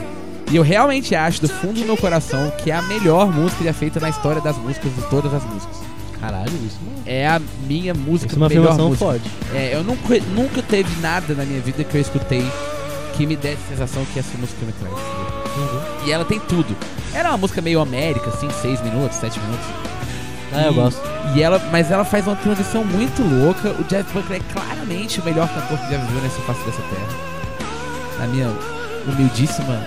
[0.51, 3.73] E eu realmente acho, do fundo do meu coração, que é a melhor música já
[3.73, 5.77] feita na história das músicas, de todas as músicas.
[6.19, 7.04] Caralho, isso não.
[7.06, 8.97] É a minha música, Isso é uma melhor música.
[8.97, 9.32] forte.
[9.54, 12.45] É, eu nunca, nunca teve nada na minha vida que eu escutei
[13.15, 14.93] que me desse a sensação que essa música me traz.
[14.93, 16.08] Uhum.
[16.08, 16.75] E ela tem tudo.
[17.13, 19.65] Era uma música meio América, assim, 6 minutos, 7 minutos.
[20.54, 21.01] Ah, eu gosto.
[21.36, 23.69] E ela, mas ela faz uma transição muito louca.
[23.79, 27.07] O Jeff Buckley é claramente o melhor cantor que já viveu nessa face dessa terra.
[28.19, 28.49] Na minha
[29.07, 29.79] humildíssima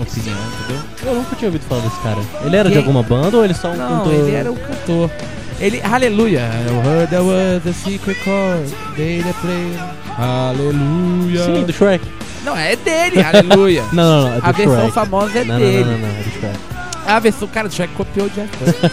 [0.00, 0.82] opinião, entendeu?
[1.04, 2.20] Eu nunca tinha ouvido falar desse cara.
[2.44, 2.78] Ele era de Quem?
[2.84, 4.12] alguma banda ou ele só um Não, cantor?
[4.14, 5.10] ele era o cantor.
[5.60, 6.40] Ele, aleluia.
[6.48, 8.68] I heard there was a secret chord.
[8.96, 9.76] They that play.
[10.16, 11.44] Aleluia.
[11.44, 12.04] Sim, do Shrek.
[12.44, 13.82] Não, é dele, aleluia.
[13.92, 14.36] Não, não, não.
[14.36, 14.92] É do A versão Shrek.
[14.92, 15.84] famosa é não, dele.
[15.84, 16.16] Não, não, não, não.
[16.16, 16.58] É do Shrek.
[17.06, 18.90] A versão, cara, do Shrek copiou o Jeff Buckley.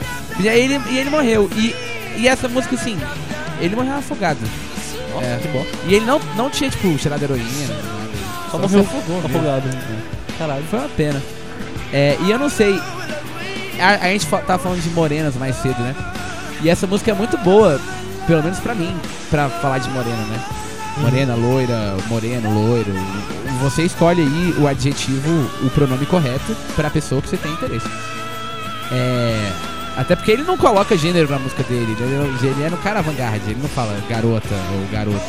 [0.40, 1.48] e aí ele, e ele morreu.
[1.56, 1.74] E,
[2.16, 2.98] e essa música, assim,
[3.60, 4.38] ele morreu afogado.
[5.12, 5.38] Nossa, É.
[5.40, 5.66] que bom.
[5.86, 7.80] E ele não, não tinha, tipo, cheirado heroína, nada.
[8.50, 8.80] Só morreu
[9.24, 9.62] afogado.
[10.38, 10.64] Caralho.
[10.70, 11.22] Foi uma pena.
[11.92, 12.80] É, e eu não sei.
[13.80, 15.94] A, a gente tava falando de morenas mais cedo, né?
[16.62, 17.80] E essa música é muito boa,
[18.26, 18.94] pelo menos pra mim,
[19.30, 20.40] pra falar de morena, né?
[20.98, 22.92] Morena, loira, moreno, loiro.
[23.62, 27.86] Você escolhe aí o adjetivo, o pronome correto pra pessoa que você tem interesse.
[28.92, 29.52] É.
[29.96, 33.50] Até porque ele não coloca gênero na música dele, ele, ele é no cara avant-garde,
[33.50, 35.20] ele não fala garota ou garoto.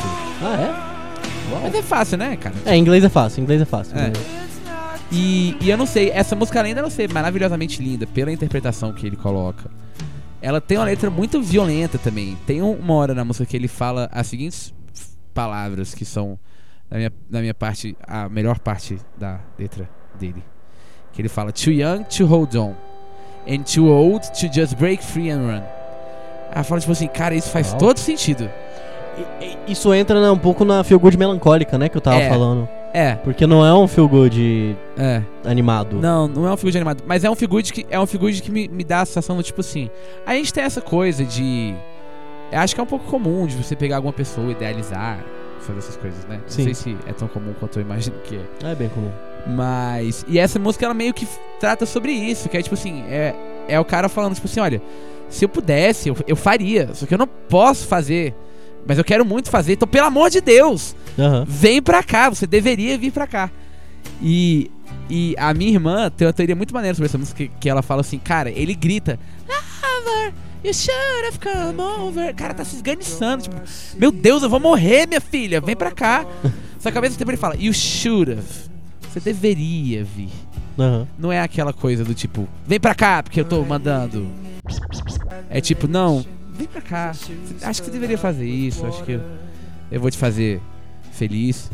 [0.42, 1.62] Ah, é?
[1.64, 2.56] Mas é fácil, né, cara?
[2.66, 3.98] É, inglês é fácil, inglês é fácil.
[3.98, 4.12] É.
[5.12, 9.06] E, e eu não sei, essa música além dela ser maravilhosamente linda pela interpretação que
[9.06, 9.70] ele coloca,
[10.42, 12.38] ela tem uma letra muito violenta também.
[12.48, 14.74] Tem um- uma hora na música que ele fala as seguintes
[15.34, 16.40] palavras que são,
[16.90, 20.42] na minha, na minha parte, a melhor parte da letra dele.
[21.12, 22.74] Que ele fala: Too young to hold on,
[23.48, 25.64] and too old to just break free and run.
[26.54, 28.50] Ela fala tipo assim, cara, isso faz todo sentido.
[29.68, 32.30] Isso entra né, um pouco na feel good melancólica, né, que eu tava É.
[32.30, 32.68] falando.
[32.94, 35.22] É, Porque não é um feel good é.
[35.46, 35.96] animado.
[35.96, 37.04] Não, não é um figure animado.
[37.06, 39.44] Mas é um figure que, é um figure que me, me dá a sensação do
[39.44, 39.90] tipo assim.
[40.26, 41.74] A gente tem essa coisa de.
[42.52, 45.20] Eu acho que é um pouco comum de você pegar alguma pessoa, idealizar,
[45.62, 46.42] fazer essas coisas, né?
[46.48, 46.66] Sim.
[46.66, 48.72] Não sei se é tão comum quanto eu imagino que é.
[48.72, 49.12] É bem comum.
[49.48, 50.26] Mas.
[50.28, 51.28] E essa música, ela meio que
[51.60, 53.36] trata sobre isso, que é tipo assim, é,
[53.68, 54.82] é o cara falando, tipo assim, olha,
[55.30, 56.90] se eu pudesse, eu, eu faria.
[56.94, 58.36] Só que eu não posso fazer.
[58.86, 61.46] Mas eu quero muito fazer, então, pelo amor de Deus, Aham.
[61.48, 63.52] vem pra cá, você deveria vir pra cá.
[64.20, 64.72] E,
[65.08, 67.84] e a minha irmã tem uma teoria muito maneira sobre essa música, que, que ela
[67.84, 69.20] fala assim, cara, ele grita,
[70.04, 72.34] Lover, you should have come over.
[72.34, 73.56] Cara, tá se esganiçando, tipo,
[73.98, 76.26] meu Deus, eu vou morrer, minha filha, vem pra cá.
[76.80, 78.71] Só que ao mesmo tempo ele fala, you should have.
[79.12, 80.30] Você deveria vir.
[80.80, 81.06] Aham.
[81.20, 84.26] Não é aquela coisa do tipo, vem pra cá, porque eu tô mandando.
[85.50, 87.10] É tipo, não, vem pra cá.
[87.10, 89.22] Acho que você deveria fazer isso, acho que eu,
[89.92, 90.62] eu vou te fazer
[91.12, 91.70] feliz.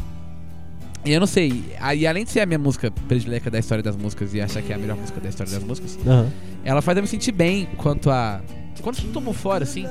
[1.05, 3.95] E eu não sei, aí além de ser a minha música predileca da história das
[3.95, 6.31] músicas e achar que é a melhor música da história das músicas, Aham.
[6.65, 8.41] ela faz eu me sentir bem quanto a.
[8.81, 9.85] Quando tu tomou fora, assim,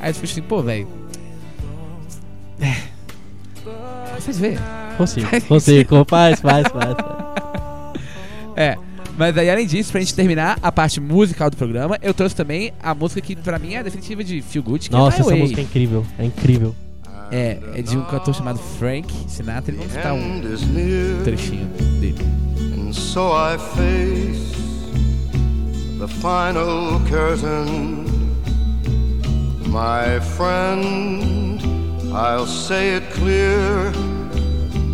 [0.00, 0.88] aí eu fico assim, pô, velho.
[2.60, 2.88] É.
[4.18, 4.58] Vocês veem?
[4.98, 6.04] Consigo, consigo.
[6.06, 6.94] Faz, faz, faz.
[6.94, 7.18] faz.
[8.56, 8.76] É.
[9.16, 12.72] Mas aí, além disso, pra gente terminar a parte musical do programa, eu trouxe também
[12.82, 15.30] a música que pra mim é a definitiva de Feel Good, que Nossa, é essa
[15.30, 15.40] Way.
[15.40, 16.04] música é incrível.
[16.18, 16.74] É incrível.
[17.30, 19.72] É, é de um cantor chamado Frank Sinatra.
[19.72, 20.40] E vamos citar um
[20.72, 21.66] near, trechinho
[22.00, 22.16] dele.
[22.74, 24.56] and so I face
[25.98, 28.06] the final curtain.
[29.68, 31.60] My friend,
[32.12, 33.92] I'll say it clear.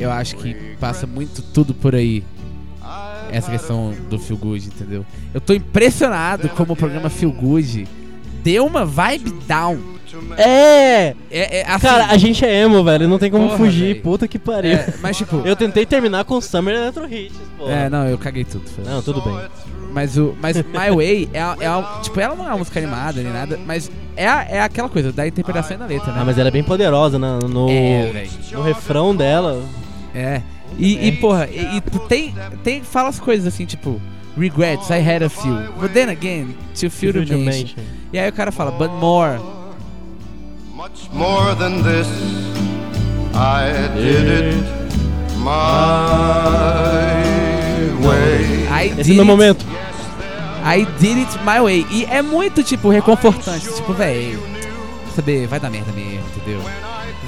[0.00, 2.24] eu acho que passa muito tudo por aí.
[3.32, 5.06] Essa questão do Feel Good, entendeu?
[5.32, 7.86] Eu tô impressionado como o programa Feel Good
[8.42, 9.78] deu uma vibe down.
[10.36, 11.14] É!
[11.30, 13.06] É, é assim, Cara, a gente é emo, velho.
[13.06, 13.92] Não tem como Porra, fugir.
[13.92, 14.02] velho.
[14.02, 14.72] Puta que pariu.
[14.72, 15.42] é, mas tipo.
[15.44, 17.68] Eu tentei terminar com Summer Electro Hits, pô.
[17.70, 18.68] É, não, eu caguei tudo.
[18.68, 18.84] foi.
[18.84, 19.38] Não, tudo bem.
[19.92, 20.34] Mas o.
[20.40, 23.60] Mas My Way é, é a- tipo, ela não é uma música animada nem nada,
[23.64, 26.18] mas é, é aquela coisa da interpretação e da letra, né?
[26.20, 27.38] Ah, mas ela é bem poderosa né?
[27.48, 29.62] no, É, no refrão dela.
[30.14, 30.42] É.
[30.78, 32.82] E, e, porra, e, e tem, tem.
[32.82, 34.00] Fala as coisas assim, tipo.
[34.36, 35.54] Regrets, I had a few.
[35.80, 37.82] But then again, to feel the mention.
[38.12, 39.38] E aí o cara fala, but more.
[40.74, 42.08] Much more than this,
[43.34, 44.80] I did it
[45.36, 45.56] my
[48.06, 48.66] way.
[48.68, 49.64] I Esse did é o momento.
[50.64, 51.86] I did it my way.
[51.90, 53.72] E é muito, tipo, reconfortante.
[53.74, 54.38] Tipo, véi,
[55.06, 56.62] quer saber, vai dar merda mesmo, entendeu?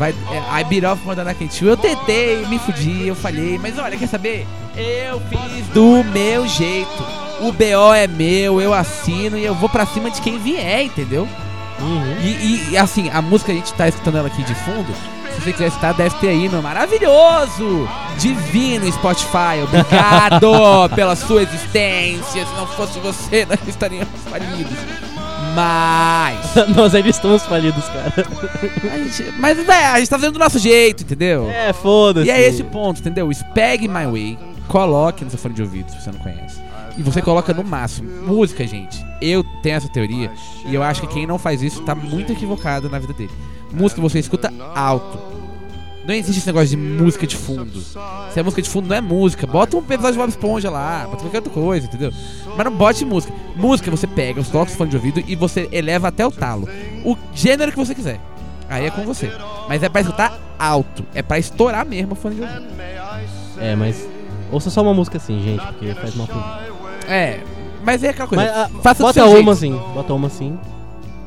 [0.03, 1.69] Vai, é, I beat off more than I can chew.
[1.69, 3.57] Eu tentei, me fudi, eu falhei.
[3.57, 4.49] Mas olha, quer saber?
[4.77, 7.07] Eu fiz do meu jeito.
[7.41, 11.29] O BO é meu, eu assino e eu vou pra cima de quem vier, entendeu?
[11.79, 12.17] Uhum.
[12.21, 14.93] E, e- assim, a música a gente tá escutando ela aqui de fundo.
[15.37, 17.88] Se você quiser escutar, deve ter aí no maravilhoso,
[18.19, 19.62] divino Spotify.
[19.62, 20.51] Obrigado
[20.97, 22.45] pela sua existência.
[22.45, 24.77] Se não fosse você, nós estaríamos falidos.
[25.55, 26.55] Mas.
[26.75, 28.12] Nós ainda estamos falidos, cara.
[28.93, 31.49] A gente, mas é, a gente tá fazendo do nosso jeito, entendeu?
[31.51, 32.27] É, foda-se.
[32.27, 33.31] E é esse o ponto, entendeu?
[33.33, 34.38] Spag My Way,
[34.69, 36.61] coloque no seu fone de ouvido se você não conhece.
[36.97, 38.11] E você coloca no máximo.
[38.27, 39.05] Música, gente.
[39.21, 40.31] Eu tenho essa teoria
[40.67, 43.33] e eu acho que quem não faz isso tá muito equivocado na vida dele.
[43.73, 45.32] Música você escuta alto.
[46.05, 47.81] Não existe esse negócio de música de fundo.
[47.81, 49.47] Se é música de fundo, não é música.
[49.47, 52.12] Bota um episódio de Bob Esponja lá, bota qualquer outra coisa, entendeu?
[52.57, 53.33] Mas não bote música.
[53.55, 56.69] Música você pega, você coloca o fone de ouvido e você eleva até o talo.
[57.05, 58.21] O gênero que você quiser.
[58.69, 59.31] Aí é com você.
[59.69, 61.05] Mas é pra escutar alto.
[61.15, 62.67] É pra estourar mesmo o fone de ouvido.
[63.59, 64.09] É, mas.
[64.51, 66.38] Ouça só uma música assim, gente, porque faz mal pro.
[67.09, 67.41] É.
[67.85, 68.45] Mas é aquela coisa.
[68.45, 69.51] Mas, ah, faça bota uma jeito.
[69.51, 70.59] assim, bota uma assim.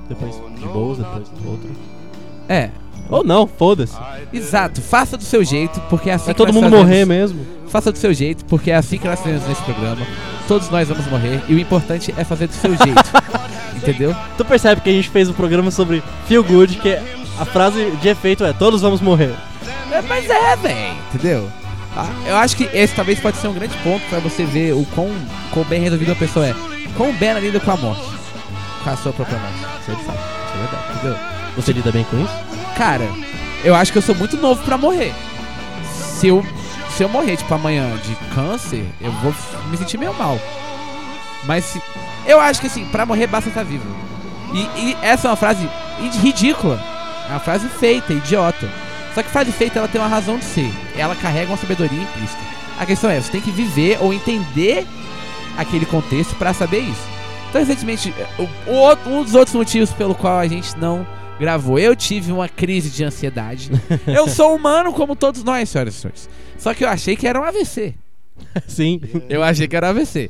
[0.07, 1.69] Depois de boas, depois outra.
[2.47, 2.69] É.
[3.09, 3.95] Ou não, foda-se.
[4.33, 4.81] Exato.
[4.81, 6.85] Faça do seu jeito, porque é assim Vai que todo mundo fazemos.
[6.85, 7.45] morrer mesmo.
[7.67, 10.05] Faça do seu jeito, porque é assim que nós fazemos nesse programa.
[10.47, 11.41] Todos nós vamos morrer.
[11.47, 13.03] E o importante é fazer do seu jeito.
[13.75, 14.15] entendeu?
[14.37, 16.97] Tu percebe que a gente fez um programa sobre Feel Good, que
[17.39, 19.33] a frase de efeito é todos vamos morrer.
[19.91, 20.95] É, mas é, velho.
[21.13, 21.49] Entendeu?
[21.95, 24.85] Ah, eu acho que esse talvez pode ser um grande ponto pra você ver o
[24.93, 25.09] quão,
[25.51, 26.55] quão bem resolvida a pessoa é.
[26.97, 28.03] Quão bem ela lida com a morte.
[28.83, 29.57] Com a sua própria morte.
[29.87, 30.17] Ele sabe.
[30.17, 30.97] Isso é verdade.
[30.97, 31.17] Entendeu?
[31.55, 32.64] Você lida bem com isso?
[32.77, 33.07] Cara,
[33.63, 35.13] eu acho que eu sou muito novo pra morrer.
[36.19, 36.45] Se eu,
[36.95, 39.33] se eu morrer, tipo, amanhã de câncer, eu vou
[39.69, 40.39] me sentir meio mal.
[41.45, 41.81] Mas se,
[42.25, 43.85] eu acho que assim, pra morrer basta estar vivo.
[44.53, 45.69] E, e essa é uma frase
[46.01, 46.79] id- ridícula.
[47.27, 48.69] É uma frase feita, idiota.
[49.13, 50.71] Só que frase feita, ela tem uma razão de ser.
[50.97, 52.41] Ela carrega uma sabedoria implícita.
[52.79, 54.85] A questão é, você tem que viver ou entender
[55.57, 57.15] aquele contexto pra saber isso.
[57.49, 58.13] Então, recentemente,
[59.07, 61.07] um dos outros motivos pelo qual a gente não
[61.39, 63.69] gravou, eu tive uma crise de ansiedade.
[64.07, 66.29] eu sou humano como todos nós, senhoras e senhores.
[66.57, 67.95] Só que eu achei que era um AVC.
[68.67, 69.01] Sim.
[69.29, 70.29] Eu achei que era um AVC.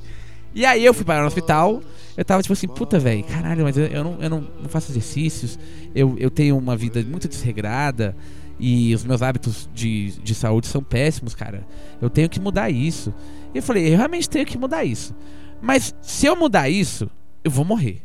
[0.54, 1.82] E aí eu fui parar no hospital.
[2.16, 4.92] Eu tava tipo assim, puta, velho, caralho, mas eu, eu, não, eu não, não faço
[4.92, 5.60] exercícios.
[5.94, 8.16] Eu, eu tenho uma vida muito desregrada.
[8.58, 11.68] E os meus hábitos de, de saúde são péssimos, cara.
[12.02, 13.14] Eu tenho que mudar isso.
[13.54, 15.14] E eu falei, eu realmente tenho que mudar isso.
[15.62, 17.10] Mas se eu mudar isso,
[17.44, 18.02] eu vou morrer.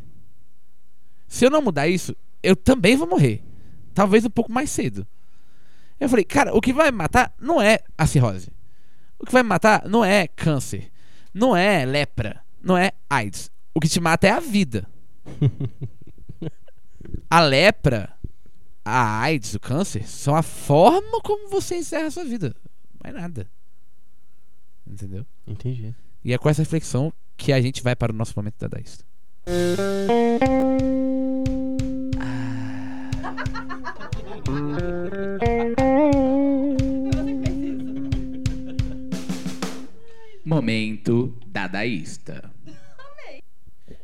[1.27, 3.43] Se eu não mudar isso, eu também vou morrer.
[3.93, 5.07] Talvez um pouco mais cedo.
[5.99, 8.51] Eu falei, cara, o que vai me matar não é a cirrose.
[9.19, 10.91] O que vai me matar não é câncer.
[11.33, 12.41] Não é lepra.
[12.61, 13.51] Não é AIDS.
[13.73, 14.87] O que te mata é a vida.
[17.29, 18.13] a lepra,
[18.83, 22.55] a AIDS, o câncer, são a forma como você encerra a sua vida.
[23.03, 23.47] Mais nada.
[24.85, 25.25] Entendeu?
[25.47, 25.95] Entendi.
[26.23, 29.05] E é com essa reflexão que a gente vai para o nosso momento dadaísta.
[40.43, 42.51] Momento dadaísta.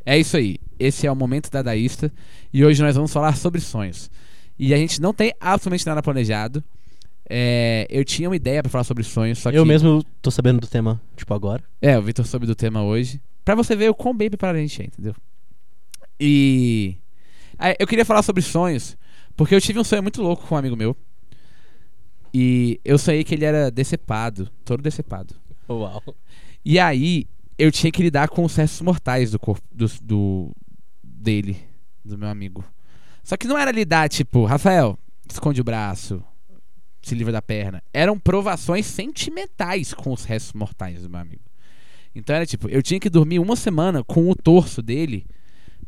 [0.06, 0.58] É isso aí.
[0.80, 2.12] Esse é o momento dadaísta
[2.54, 4.10] e hoje nós vamos falar sobre sonhos.
[4.58, 6.64] E a gente não tem absolutamente nada planejado.
[7.30, 10.62] É, eu tinha uma ideia pra falar sobre sonhos, só que Eu mesmo tô sabendo
[10.62, 11.62] do tema, tipo, agora.
[11.82, 13.20] é, o Vitor soube do tema hoje.
[13.44, 15.14] Pra você ver o quão bem preparado a gente é, entendeu?
[16.20, 16.96] E.
[17.80, 18.98] eu queria falar sobre sonhos,
[19.38, 20.98] porque eu tive um sonho muito louco com um amigo meu.
[22.34, 25.36] E eu sonhei que ele era decepado, todo decepado.
[25.70, 26.04] Uau.
[26.64, 27.26] E aí,
[27.58, 30.52] eu tinha que lidar com os restos mortais do corpo do, do-
[31.02, 31.58] dele,
[32.04, 32.64] do meu amigo.
[33.24, 34.98] Só que não era lidar, tipo, Rafael,
[35.30, 36.22] esconde o braço,
[37.02, 37.82] se livra da perna.
[37.94, 41.42] Eram provações sentimentais com os restos mortais do meu amigo.
[42.14, 45.26] Então era tipo, eu tinha que dormir uma semana com o torso dele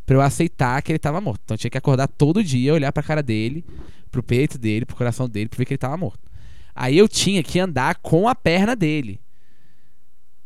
[0.10, 1.42] pra eu aceitar que ele tava morto.
[1.46, 3.64] Então eu tinha que acordar todo dia, olhar pra cara dele,
[4.10, 6.28] pro peito dele, pro coração dele, pra ver que ele tava morto.
[6.74, 9.22] Aí eu tinha que andar com a perna dele.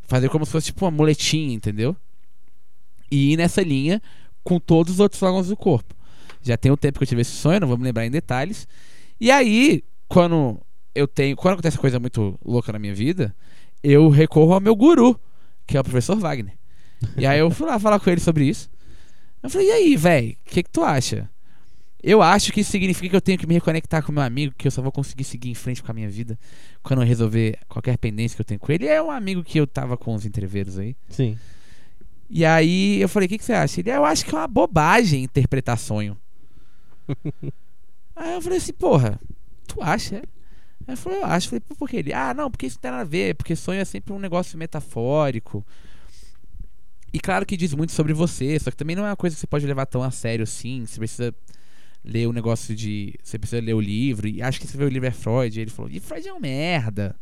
[0.02, 1.95] Fazer como se fosse tipo uma muletinha, entendeu?
[3.10, 4.02] E ir nessa linha
[4.43, 5.95] com todos os outros órgãos do corpo.
[6.41, 8.67] Já tem um tempo que eu tive esse sonho, não vou me lembrar em detalhes.
[9.17, 10.60] E aí, quando
[10.93, 11.38] eu tenho.
[11.38, 13.34] Quando acontece coisa muito louca na minha vida,
[13.82, 15.17] eu recorro ao meu guru,
[15.65, 16.54] que é o professor Wagner.
[17.15, 18.73] E aí eu fui lá falar com ele sobre isso.
[19.43, 21.29] Eu falei, e aí, velho, o que, que tu acha?
[22.01, 24.67] Eu acho que isso significa que eu tenho que me reconectar com meu amigo, que
[24.67, 26.38] eu só vou conseguir seguir em frente com a minha vida
[26.82, 28.88] quando eu resolver qualquer pendência que eu tenho com ele.
[28.88, 30.95] É um amigo que eu tava com os entreveiros aí.
[31.10, 31.38] Sim.
[32.29, 33.79] E aí eu falei, o que, que você acha?
[33.79, 36.17] Ele, "Ah, eu acho que é uma bobagem interpretar sonho.
[38.15, 39.19] aí eu falei assim, porra,
[39.67, 40.17] tu acha?
[40.17, 40.23] é?"
[40.88, 41.47] Aí eu falei, eu acho.
[41.47, 42.12] Eu falei, "Pô, por que ele?
[42.13, 44.58] Ah, não, porque isso não tem nada a ver, porque sonho é sempre um negócio
[44.58, 45.65] metafórico.
[47.13, 49.39] E claro que diz muito sobre você, só que também não é uma coisa que
[49.39, 50.84] você pode levar tão a sério assim.
[50.86, 51.34] Você precisa
[52.04, 53.13] ler o negócio de.
[53.23, 54.28] Você precisa ler o livro.
[54.28, 55.58] E acho que você vê o livro é Freud.
[55.58, 57.15] E ele falou, e Freud é um merda.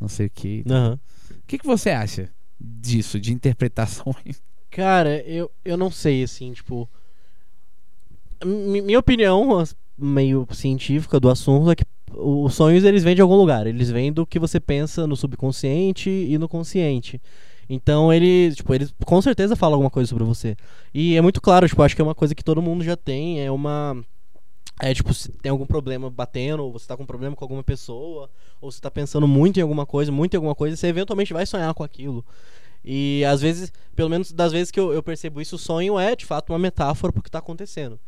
[0.00, 0.64] Não sei o que.
[0.68, 0.98] Aham.
[1.30, 4.42] O que, que você acha disso, de interpretações?
[4.70, 6.88] Cara, eu, eu não sei, assim, tipo.
[8.44, 9.64] mi- Minha opinião,
[9.96, 13.66] meio científica do assunto, é que os sonhos eles vêm de algum lugar.
[13.66, 17.20] Eles vêm do que você pensa no subconsciente e no consciente.
[17.68, 20.56] Então ele, tipo, eles com certeza falam alguma coisa sobre você.
[20.92, 23.44] E é muito claro, tipo, acho que é uma coisa que todo mundo já tem,
[23.44, 23.96] é uma
[24.80, 27.64] é tipo, se tem algum problema batendo, ou você tá com um problema com alguma
[27.64, 31.32] pessoa, ou você tá pensando muito em alguma coisa, muito em alguma coisa, você eventualmente
[31.32, 32.24] vai sonhar com aquilo.
[32.84, 36.14] E às vezes, pelo menos das vezes que eu, eu percebo isso, o sonho é
[36.14, 37.98] de fato uma metáfora pro que tá acontecendo.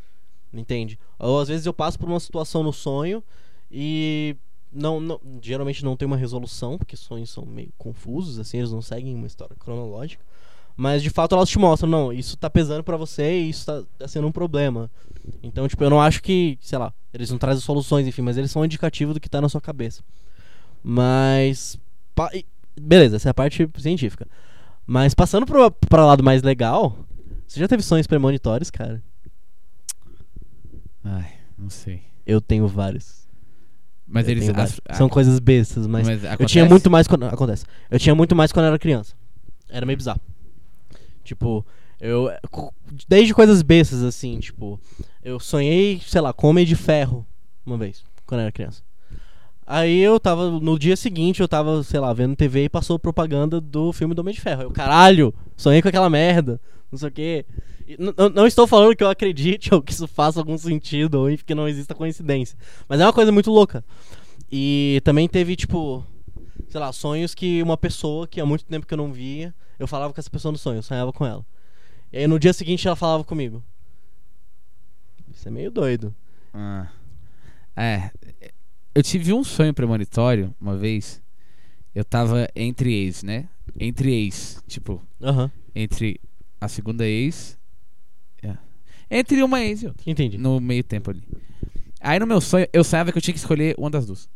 [0.52, 0.98] Entende?
[1.18, 3.22] Ou às vezes eu passo por uma situação no sonho
[3.70, 4.36] e
[4.72, 8.83] não, não- geralmente não tem uma resolução, porque sonhos são meio confusos, assim, eles não
[8.83, 10.24] seguem uma história cronológica.
[10.76, 13.83] Mas de fato elas te mostram, não, isso tá pesando pra você e isso tá,
[13.98, 14.90] tá sendo um problema.
[15.42, 18.50] Então, tipo, eu não acho que, sei lá, eles não trazem soluções, enfim, mas eles
[18.50, 20.02] são um indicativo do que tá na sua cabeça.
[20.83, 21.78] Mas.
[22.14, 22.30] pa-
[22.80, 24.26] Beleza, essa é a parte científica.
[24.87, 26.96] Mas passando pro, pra lado mais legal,
[27.46, 29.02] você já teve sonhos premonitórios, cara?
[31.04, 32.02] Ai, não sei.
[32.26, 33.19] Eu tenho vários.
[34.10, 34.48] Mas Eu eles.
[34.48, 34.80] as-.
[34.96, 36.06] São coisas bestas, mas.
[36.06, 37.24] mas Eu tinha muito mais quando.
[37.24, 37.64] Acontece.
[37.90, 39.14] Eu tinha muito mais quando eu era criança.
[39.68, 40.20] Era meio bizarro.
[41.22, 41.64] Tipo,
[42.00, 42.28] eu.
[43.08, 44.80] Desde coisas bestas, assim, tipo.
[45.22, 47.24] Eu sonhei, sei lá, com homem de ferro
[47.64, 48.82] uma vez, quando eu era criança.
[49.64, 50.50] Aí eu tava.
[50.50, 54.20] No dia seguinte, eu tava, sei lá, vendo TV e passou propaganda do filme do
[54.20, 54.62] Homem de Ferro.
[54.62, 56.60] Eu, caralho, sonhei com aquela merda.
[56.90, 57.46] Não sei o quê.
[57.90, 61.14] E n- n- Não estou falando que eu acredite ou que isso faça algum sentido
[61.20, 62.57] ou que não exista coincidência.
[62.88, 63.85] Mas é uma coisa muito louca.
[64.50, 66.05] E também teve, tipo,
[66.68, 69.87] sei lá, sonhos que uma pessoa que há muito tempo que eu não via, eu
[69.87, 71.45] falava com essa pessoa no sonho, eu sonhava com ela.
[72.12, 73.62] E aí no dia seguinte ela falava comigo.
[75.32, 76.14] Isso é meio doido.
[76.53, 76.88] Ah.
[77.76, 78.11] É.
[78.95, 81.22] Eu tive um sonho premonitório uma vez.
[81.95, 83.49] Eu tava entre ex, né?
[83.78, 84.62] Entre ex.
[84.66, 85.01] Tipo,
[85.74, 86.20] entre
[86.61, 87.57] a segunda ex.
[89.11, 90.11] Entre uma ex e outra.
[90.11, 90.38] entendi.
[90.38, 91.22] No meio tempo ali.
[92.00, 94.28] Aí no meu sonho, eu sabia que eu tinha que escolher uma das duas.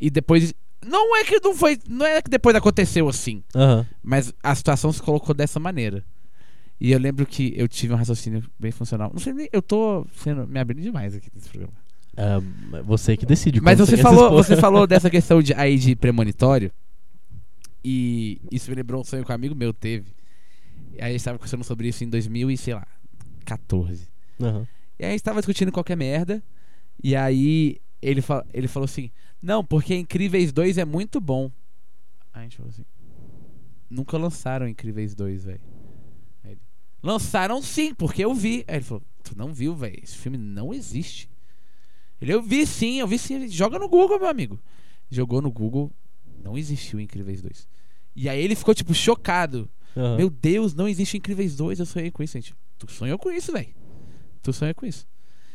[0.00, 0.54] E depois.
[0.84, 1.78] Não é que não foi.
[1.88, 3.42] Não é que depois aconteceu assim.
[3.54, 3.86] Aham.
[4.02, 6.04] Mas a situação se colocou dessa maneira.
[6.80, 9.10] E eu lembro que eu tive um raciocínio bem funcional.
[9.12, 9.48] Não sei nem.
[9.52, 11.74] Eu tô sendo, me abrindo demais aqui nesse programa.
[12.16, 12.40] Ah,
[12.84, 13.60] você que decide.
[13.60, 16.72] Mas você falou, você falou dessa questão de, aí de premonitório.
[17.84, 20.12] E isso me lembrou um sonho que um amigo meu teve.
[20.94, 22.86] E aí a gente tava conversando sobre isso em 2000 e, sei lá,
[23.42, 24.08] 14.
[24.40, 24.66] Aham.
[24.98, 26.42] E aí a gente tava discutindo qualquer merda.
[27.02, 28.22] E aí ele,
[28.52, 31.50] ele falou assim: Não, porque Incríveis 2 é muito bom.
[32.32, 32.84] Aí a gente falou assim:
[33.90, 35.60] Nunca lançaram Incríveis 2, velho.
[37.02, 38.64] Lançaram sim, porque eu vi.
[38.68, 39.98] Aí ele falou: Tu não viu, velho?
[40.02, 41.28] Esse filme não existe.
[42.20, 43.48] Ele, eu vi sim, eu vi sim.
[43.48, 44.58] Joga no Google, meu amigo.
[45.10, 45.90] Jogou no Google,
[46.42, 47.68] não existiu Incríveis 2.
[48.14, 49.68] E aí ele ficou, tipo, chocado.
[49.96, 50.16] Aham.
[50.16, 52.54] Meu Deus, não existe Incríveis 2, eu sonhei com isso, gente.
[52.86, 53.68] Tu sonhou com isso, velho.
[54.42, 55.06] Tu sonhou com isso.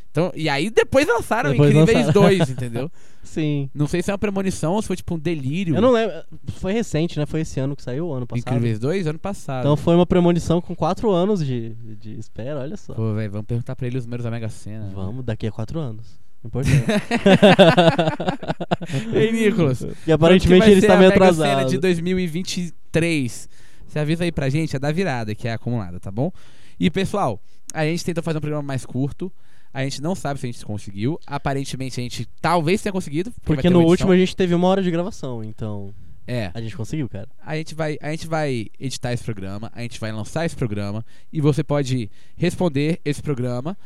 [0.09, 2.27] Então, e aí depois lançaram Depois Incríveis lançaram.
[2.27, 2.91] 2, entendeu?
[3.21, 3.69] Sim.
[3.73, 5.75] Não sei se é uma premonição ou se foi tipo um delírio.
[5.75, 6.15] Eu não lembro.
[6.53, 7.25] Foi recente, né?
[7.27, 8.47] Foi esse ano que saiu, ano passado.
[8.47, 9.59] Incríveis 2, ano passado.
[9.59, 12.95] Então foi uma premonição com quatro anos de, de espera, olha só.
[12.95, 14.89] Pô, velho, vamos perguntar pra ele os números da Mega Sena.
[14.93, 16.19] Vamos, daqui a quatro anos.
[16.43, 16.81] Importante.
[19.13, 19.85] Ei, Nicolas.
[20.05, 21.69] e aparentemente ele está meio Mega Sena atrasado.
[21.69, 23.49] de 2023.
[23.87, 26.31] Você avisa aí pra gente, é da virada, que é acumulada, tá bom?
[26.79, 27.41] E pessoal,
[27.73, 29.31] a gente tenta fazer um programa mais curto.
[29.73, 31.19] A gente não sabe se a gente conseguiu.
[31.27, 33.31] Aparentemente a gente talvez tenha conseguido.
[33.43, 35.93] Porque ter no último a gente teve uma hora de gravação, então
[36.25, 36.51] É.
[36.53, 37.27] a gente conseguiu, cara.
[37.45, 41.05] A gente, vai, a gente vai editar esse programa, a gente vai lançar esse programa
[41.31, 43.77] e você pode responder esse programa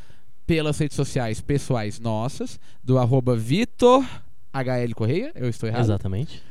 [0.46, 4.04] pelas redes sociais pessoais nossas, do arroba Vitor
[4.54, 5.82] HL Correia, eu estou errado?
[5.84, 6.42] Exatamente.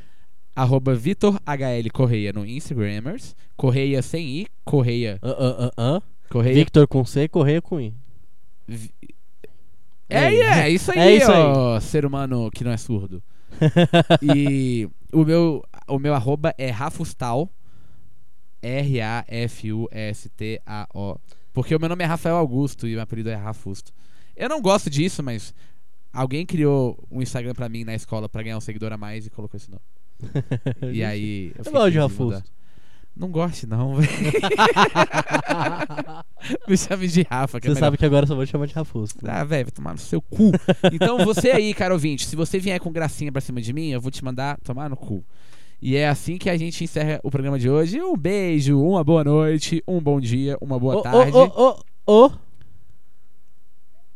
[0.55, 6.01] Arroba Vitor HL Correia no Instagramers, Correia sem I, Correia, Ah, ah, ah, ah.
[6.31, 6.55] Correia.
[6.55, 7.93] Victor com C, Correia com I.
[8.67, 8.91] Vi-
[10.09, 10.25] É,
[10.63, 11.37] é, isso aí, É isso aí.
[11.41, 13.21] ó, ser humano que não é surdo.
[14.35, 17.49] e o meu, o meu arroba é Rafustal.
[19.91, 21.17] R-A-F-U-S-T-A-O.
[21.53, 23.91] Porque o meu nome é Rafael Augusto e meu apelido é Rafusto.
[24.35, 25.53] Eu não gosto disso, mas
[26.13, 29.29] alguém criou um Instagram pra mim na escola pra ganhar um seguidor a mais e
[29.29, 29.81] colocou esse nome.
[30.93, 31.51] E aí.
[31.57, 32.43] Eu fiquei gosto de Rafusto.
[33.21, 34.09] Não goste, não, velho.
[36.67, 37.85] Me chame de Rafa, que é Você melhor.
[37.85, 39.19] sabe que agora só vou te chamar de Rafusto.
[39.29, 40.49] Ah, velho, vai tomar no seu cu.
[40.91, 44.01] Então você aí, cara ouvinte, se você vier com gracinha pra cima de mim, eu
[44.01, 45.23] vou te mandar tomar no cu.
[45.79, 48.01] E é assim que a gente encerra o programa de hoje.
[48.01, 51.37] Um beijo, uma boa noite, um bom dia, uma boa Ô, tarde.
[51.37, 52.31] ô, ô, ô, ô.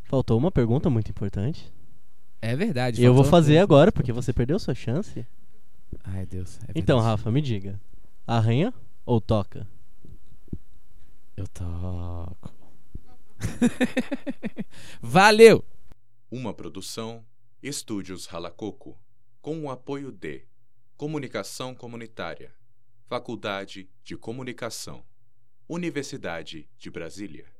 [0.05, 1.71] Faltou uma pergunta muito importante.
[2.41, 3.01] É verdade.
[3.01, 5.23] E eu vou fazer agora, porque você perdeu sua chance.
[6.03, 6.57] Ai, Deus.
[6.67, 6.99] é Então.
[6.99, 7.79] Rafa, me diga.
[8.25, 8.73] Arranha
[9.05, 9.69] ou toca?
[11.37, 12.53] Eu toco.
[15.01, 15.63] Valeu!
[16.31, 17.25] Uma produção
[17.61, 18.97] Estúdios Ralacoco,
[19.41, 20.45] com o apoio de
[20.97, 22.53] Comunicação Comunitária,
[23.07, 25.05] Faculdade de Comunicação,
[25.67, 27.51] Universidade de Brasília.